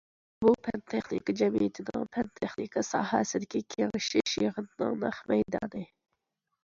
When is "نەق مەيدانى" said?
5.05-5.85